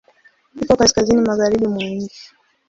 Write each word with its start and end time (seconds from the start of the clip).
Iko 0.61 0.73
kaskazini 0.79 1.21
magharibi 1.29 1.67
mwa 1.73 1.85
nchi. 1.93 2.23